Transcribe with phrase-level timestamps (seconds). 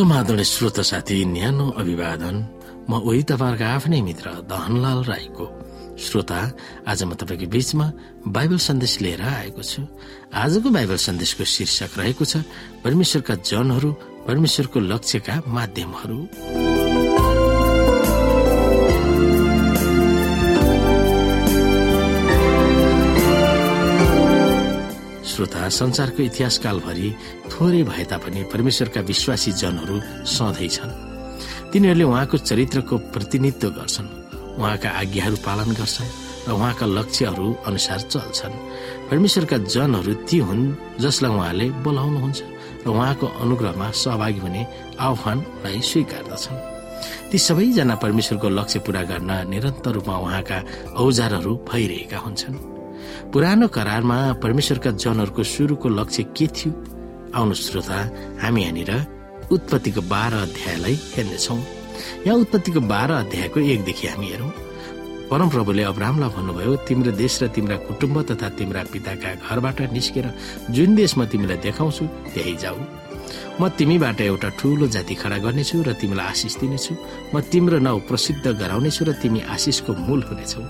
[0.00, 2.36] समादरणीय श्रोत साथी न्यानो अभिवादन।
[2.88, 5.44] म उही तपाईँहरूको आफ्नै मित्र दहनलाल राईको।
[6.00, 6.40] श्रोता
[6.88, 7.86] आज म तपाईँको बीचमा
[8.24, 9.80] बाइबल सन्देश लिएर आएको छु।
[10.32, 12.40] आजको बाइबल सन्देशको शीर्षक रहेको छ
[12.80, 13.90] परमेश्वरका जनहरू
[14.24, 16.18] परमेश्वरको लक्ष्यका माध्यमहरू।
[25.40, 27.08] श्रोता संसारको इतिहास कालभरि
[27.48, 29.96] थोरै भए तापनि परमेश्वरका विश्वासी जनहरू
[30.28, 30.92] सधैँ छन्।
[31.72, 34.08] तिनीहरूले उहाँको चरित्रको प्रतिनिधित्व गर्छन्
[34.60, 36.12] उहाँका आज्ञाहरू पालन गर्छन्
[36.44, 38.54] र उहाँका लक्ष्यहरू अनुसार चल्छन्।
[39.08, 42.40] परमेश्वरका जनहरू ती हुन् जसलाई उहाँले बोलाउनुहुन्छ
[42.84, 44.62] र उहाँको अनुग्रहमा सहभागी हुने
[45.00, 46.56] आह्वानलाई स्वीकार्दछन्।
[47.32, 50.58] ती सबैजना परमेश्वरको लक्ष्य पूरा गर्न निरन्तर रूपमा उहाँका
[51.00, 52.79] औजारहरू भइरहेका हुन्छन्।
[53.32, 56.72] पुरानो करारमा परमेश्वरका जनहरूको सुरुको लक्ष्य के थियो?
[57.34, 57.98] आउनु श्रोता
[58.42, 58.92] हामी यहाँनिर
[59.52, 61.56] उत्पत्तिको बाह्र अध्यायलाई हेर्नेछौ।
[62.26, 64.52] यहाँ उत्पत्तिको बाह्र अध्यायको एकदेखि हामी हेरौँ।
[65.30, 70.26] परमप्रभुले अब्रामलाई भन्नुभयो तिम्रो देश र तिम्रा कुटुम्ब तथा तिम्रा पिताका घरबाट निस्केर
[70.74, 72.04] जुन देश म तिमीलाई देखाउँछु
[72.34, 72.78] त्यही जाऊ।
[73.60, 76.94] म तिमीबाट एउटा ठूलो जाति खडा गर्नेछु र तिमीलाई आशिष दिनेछु।
[77.34, 80.62] म तिम्रो नाउँ प्रसिद्ध गराउनेछु र तिमी आशिषको मूल हुनेछौ।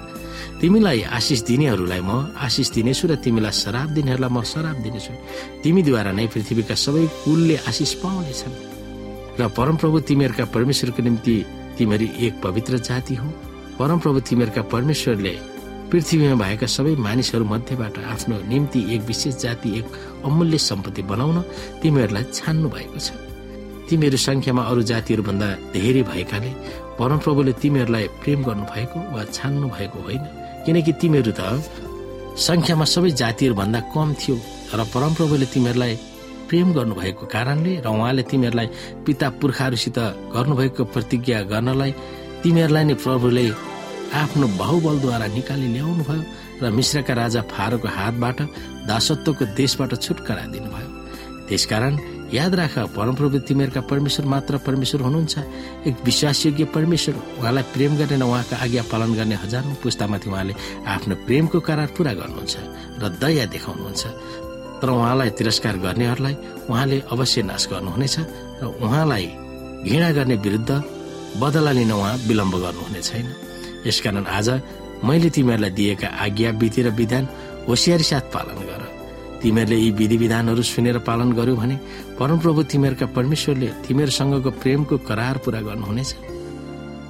[0.61, 5.13] तिमीलाई आशिष दिनेहरूलाई म आशिष दिनेछु र तिमीलाई शराब दिनेहरूलाई म शराब दिनेछु।
[5.63, 8.55] तिमीद्वारा नै पृथ्वीका सबै कुलले आशिष पाउनेछन्।
[9.39, 11.35] र परमप्रभु तिमीहरूका परमेश्वरको निम्ति
[11.79, 13.29] तिमीहरू एक पवित्र जाति हो।
[13.79, 15.35] परमप्रभु तिमीहरूका परमेश्वरले
[15.91, 19.87] पृथ्वीमा भएका सबै मानिसहरू मध्येबाट आफ्नो निम्ति एक विशेष जाति एक
[20.25, 21.39] अमूल्य सम्पत्ति बनाउन
[21.83, 23.30] तिमीहरूलाई छान्नु भएको छ।
[23.91, 26.51] तिमीहरू संख्यामा अरू जातिहरूभन्दा धेरै भएकाले
[26.99, 30.25] परमप्रभुले तिमीहरूलाई प्रेम गर्नु भएको वा छान्नु भएको होइन।
[30.65, 31.43] किनकि तिमीहरू त
[32.39, 34.37] संख्यामा सबै जातिहरू भन्दा कम थियो
[34.79, 35.95] र परमप्रभुले तिमीहरूलाई
[36.49, 38.69] प्रेम गर्नुभएको कारणले र उहाँले तिमीहरूलाई
[39.07, 39.99] पिता पुर्खाहरूसित
[40.35, 41.93] गर्नुभएको प्रतिज्ञा गर्नलाई
[42.43, 43.45] तिमीहरूलाई नै प्रभुले
[44.23, 46.23] आफ्नो बाहुबलद्वारा निकाली ल्याउनु भयो
[46.63, 48.39] र मिश्रका राजा फारोको हातबाट
[48.91, 50.89] दासत्वको देशबाट छुटकारा दिनुभयो।
[51.49, 51.95] त्यसकारण
[52.31, 55.35] याद राख परमप्रभु तिमीहरूका परमेश्वर मात्र परमेश्वर हुनुहुन्छ।
[55.89, 60.55] एक विश्वासयोग्य परमेश्वर उहाँलाई प्रेम गर्ने र उहाँका आज्ञा पालन गर्ने हजारौं पुस्तामाथि उहाँले
[60.87, 62.55] आफ्नो प्रेमको करार पूरा गर्नुहुन्छ
[63.03, 64.03] र दया देखाउनुहुन्छ।
[64.79, 66.35] तर उहाँलाई तिरस्कार गर्नेहरूलाई
[66.71, 68.17] उहाँले अवश्य नाश गर्नुहुनेछ
[68.63, 69.27] र उहाँलाई
[69.91, 70.71] घृणा गर्ने विरुद्ध
[71.43, 73.27] बदला लिन उहाँ विलम्ब गर्नुहुने छैन।
[73.87, 74.49] यसकारण आज
[75.03, 77.25] मैले तिमीहरूलाई दिएका आज्ञा विधि र विधान
[77.67, 78.60] होसियारी साथ पालन
[79.43, 81.77] तिमीहरूले यी विधि विधानहरू सुनेर पालन गर्यो भने
[82.19, 86.11] परमप्रभु तिमीहरूका परमेश्वरले तिमीहरूसँगको प्रेमको करार पूरा गर्नुहुनेछ।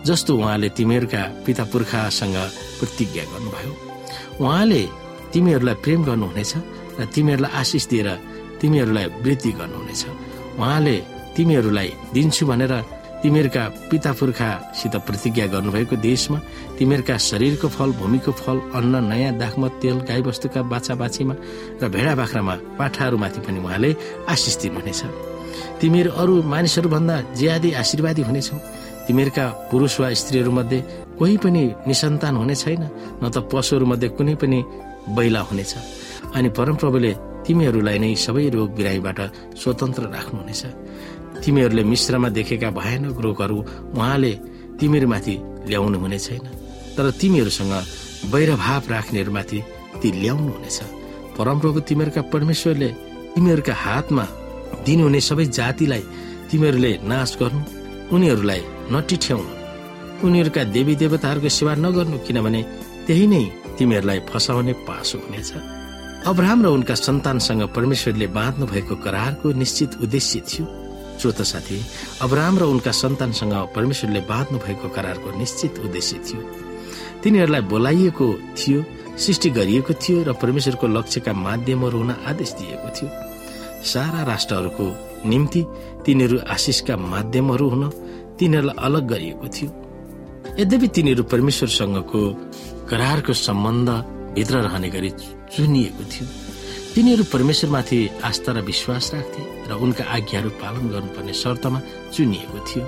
[0.07, 2.37] जस्तो उहाँले तिमीहरूका पिता पुर्खासँग
[2.79, 3.73] प्रतिज्ञा गर्नुभयो।
[4.41, 4.83] उहाँले
[5.33, 6.53] तिमीहरूलाई प्रेम गर्नुहुनेछ
[7.01, 8.09] र तिमीहरूलाई आशिष दिएर
[8.61, 10.03] तिमीहरूलाई वृद्धि गर्नुहुनेछ।
[10.59, 10.97] उहाँले
[11.37, 12.73] तिमीहरूलाई दिन्छु भनेर
[13.23, 16.39] तिमीहरूका पिता पुर्खासित प्रतिज्ञा गर्नुभएको देशमा
[16.79, 21.35] तिमीहरूका शरीरको फल भूमिको फल अन्न नयाँ दाखमा तेल गाई वस्तुका बाछा बाछीमा
[21.83, 23.91] र भेडा बाख्रामा पाठाहरूमाथि पनि उहाँले
[24.25, 25.03] आशिष दिनुहुनेछ।
[25.81, 28.57] तिमीहरू अरू मानिसहरूभन्दा ज्यादै आशीर्वादी हुनेछौ।
[29.07, 30.79] तिमीहरूका पुरुष वा स्त्रीहरू मध्ये
[31.19, 32.83] कोही पनि निसन्तान हुने छैन
[33.21, 34.59] न त पशुहरू मध्ये कुनै पनि
[35.13, 35.73] बैला हुनेछ।
[36.37, 37.13] अनि परमप्रभुले
[37.45, 39.19] तिमीहरूलाई नै सबै रोग बिरामीबाट
[39.61, 40.63] स्वतन्त्र राख्नुहुनेछ।
[41.45, 43.59] तिमीहरूले मिश्रमा देखेका भयानक रोगहरू
[43.97, 44.33] उहाँले
[44.81, 45.34] तिमीहरूमाथि
[45.69, 46.45] ल्याउनु हुने छैन।
[46.97, 47.75] तर तिमीहरूसँग
[48.33, 49.59] वैरभाव राख्नेहरूमाथि
[50.01, 50.78] ती ल्याउनु हुनेछ।
[51.39, 52.89] परमप्रभु तिमीहरूका परमेश्वरले
[53.34, 54.25] तिमीहरूका हातमा
[54.87, 56.03] दिनुहुने सबै जातिलाई
[56.51, 57.62] तिमीहरूले नाश गर्नु
[58.15, 58.62] उनीहरूलाई
[58.93, 59.53] नटिठ्याउनु
[60.27, 62.61] उनीहरूका देवी देवताहरूको सेवा नगर्नु किनभने
[63.07, 63.45] त्यही नै
[63.78, 65.51] तिमीहरूलाई फसाउने पासो हुनेछ।
[66.28, 70.65] अब्राहम र उनका सन्तानसँग परमेश्वरले बाँध्नु भएको करारको निश्चित उद्देश्य थियो।
[71.21, 71.78] श्रोत साथी
[72.22, 76.41] अब्राम र उनका सन्तानसँग परमेश्वरले बाँध्नु भएको करारको निश्चित उद्देश्य थियो।
[77.22, 78.27] तिनीहरूलाई बोलाइएको
[78.59, 78.84] थियो
[79.19, 83.09] सृष्टि गरिएको थियो र परमेश्वरको लक्ष्यका माध्यमहरू हुन आदेश दिएको थियो।
[83.84, 84.87] सारा राष्ट्रहरूको
[85.28, 85.63] निम्ति
[86.07, 87.83] तिनीहरू आशिषका माध्यमहरू हुन
[88.39, 89.71] तिनीहरूलाई अलग गरिएको थियो।
[90.59, 92.21] यद्यपि तिनीहरू परमेश्वरसँगको
[92.91, 93.89] करारको सम्बन्ध
[94.34, 95.11] भित्र रहने गरी
[95.53, 96.27] चुनिएको थियो।
[96.95, 101.81] तिनीहरू परमेश्वरमाथि आस्था र विश्वास राख्थे र उनका आज्ञाहरू पालन गर्नुपर्ने शर्तमा
[102.15, 102.84] चुनिएको थियो।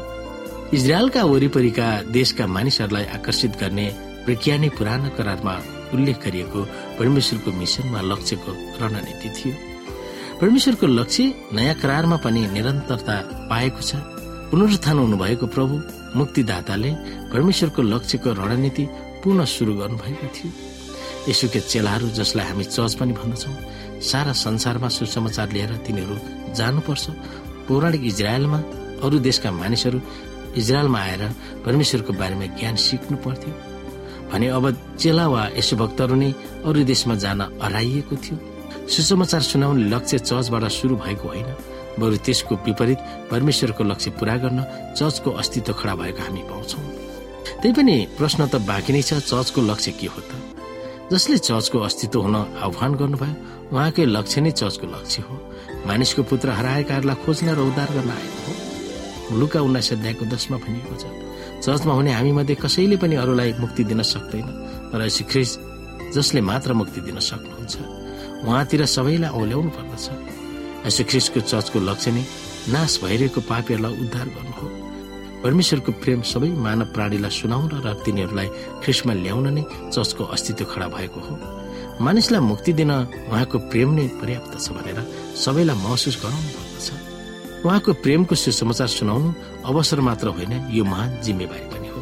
[0.75, 3.87] इजरायलका वरिपरिका देशका मानिसहरूलाई आकर्षित गर्ने
[4.27, 5.55] प्रज्ञा पुरानो करारमा
[5.95, 6.61] उल्लेख गरिएको
[6.99, 8.51] परमेश्वरको मिसनमा लक्ष्यको
[8.83, 9.55] रणनीति थियो।
[10.41, 11.23] परमेश्वरको लक्ष्य
[11.55, 13.17] नयाँ करारमा पनि निरन्तरता
[13.51, 14.03] पाएको छ।
[14.51, 15.75] पुनरुत्थान हुनुभएको प्रभु
[16.19, 16.91] मुक्तिदाताले
[17.33, 18.85] परमेश्वरको लक्ष्यको रणनीति
[19.23, 20.51] पुनः सुरु गर्नुभएको थियो।
[21.29, 23.55] यसुके चेलाहरू जसलाई हामी चर्च पनि भन्दछौँ
[24.03, 26.17] सारा संसारमा सुसमाचार लिएर तिनीहरू
[26.57, 27.05] जानुपर्छ।
[27.69, 28.59] पौराणिक इजरायलमा
[29.05, 29.99] अरू देशका मानिसहरू
[30.57, 31.23] इजरायलमा आएर
[31.65, 33.53] परमेश्वरको बारेमा ज्ञान सिक्नु पर्थ्यो।
[34.31, 34.65] भने अब
[34.99, 36.31] चेला वा यसो भक्तहरू नै
[36.67, 38.37] अरू देशमा जान हराइएको थियो।
[38.89, 41.51] सुसमाचार सुनाउने लक्ष्य चर्चबाट सुरु भएको होइन
[42.01, 42.99] बरु त्यसको विपरीत
[43.31, 44.61] परमेश्वरको लक्ष्य पूरा गर्न
[44.99, 46.83] चर्चको अस्तित्व खडा भएको हामी पाउँछौँ।
[47.61, 50.31] त्यही पनि प्रश्न त बाँकी नै छ चर्चको लक्ष्य के हो त?
[51.11, 53.35] जसले चर्चको अस्तित्व हुन आह्वान गर्नुभयो
[53.73, 55.35] उहाँकै लक्ष्य नै चर्चको लक्ष्य हो।
[55.87, 58.53] मानिसको पुत्र हराएकाहरूलाई खोज्न र उद्धार गर्न आएको हो।
[59.41, 61.05] लुका उन्नाइस अध्यायको दसमा भनिएको छ
[61.65, 64.47] चर्चमा हुने हामी मध्ये कसैले पनि अरूलाई मुक्ति दिन सक्दैन
[64.93, 65.51] तर ख्रिस
[66.15, 67.75] जसले मात्र मुक्ति दिन सक्नुहुन्छ
[68.45, 70.07] उहाँतिर सबैलाई औल्याउनु पर्दछ।
[70.87, 72.25] यसो ख्रिसको चर्चको लक्ष्य नै
[72.75, 74.67] नाश भइरहेको पापीहरूलाई उद्धार गर्नु हो।
[75.43, 78.49] परमेश्वरको प्रेम सबै मानव प्राणीलाई सुनाउन र तिनीहरूलाई
[78.83, 79.63] ख्रिसमा ल्याउन नै
[79.95, 81.35] चर्चको अस्तित्व खडा भएको हो।
[82.01, 82.91] मानिसलाई मुक्ति दिन
[83.31, 84.99] उहाँको प्रेम नै पर्याप्त छ भनेर
[85.35, 86.89] सबैलाई महसुस गराउनु पर्दछ
[87.67, 89.29] उहाँको प्रेमको सुसमाचार सुनाउनु
[89.71, 92.01] अवसर मात्र होइन यो महान जिम्मेवारी पनि हो।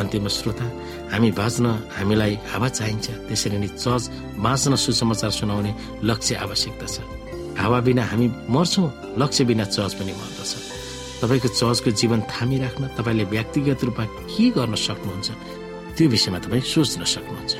[0.00, 0.66] अन्तिम श्रोता
[1.12, 4.04] हामी बाँच्न हामीलाई हावा चाहिन्छ। त्यसरी नै चर्च
[4.44, 5.72] बाँच्न सुसमाचार सुनाउने
[6.08, 6.96] लक्ष्य आवश्यकता छ।
[7.60, 8.88] हावा बिना हामी मर्छौँ
[9.20, 10.52] लक्ष्य बिना चर्च पनि मर्दछ।
[11.24, 15.28] तपाईँको चर्चको जीवन थामिराख्न तपाईँले व्यक्तिगत रूपमा के गर्न सक्नुहुन्छ?
[15.96, 17.52] त्यो विषयमा तपाईँ सोच्न सक्नुहुन्छ।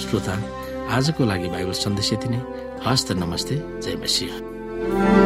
[0.00, 0.34] श्रोता
[0.96, 2.40] आजको लागि बाइबल सन्देश यति नै।
[2.88, 3.54] हस्त नमस्ते
[3.84, 5.23] जय मसिंह।